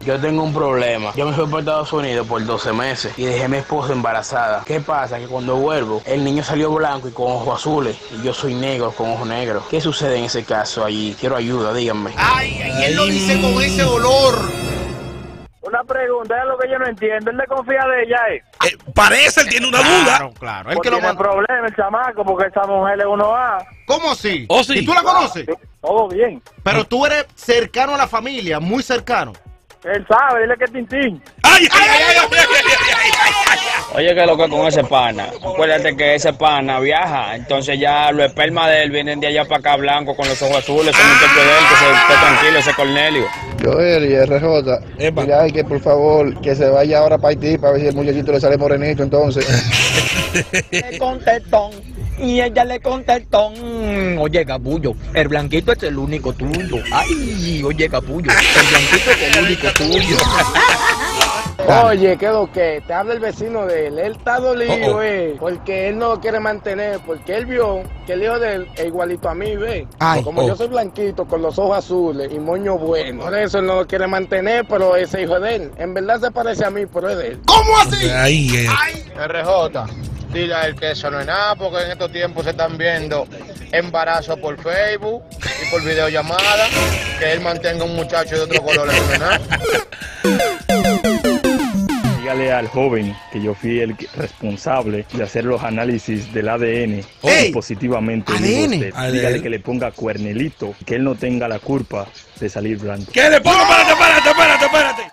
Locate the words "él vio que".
67.36-68.14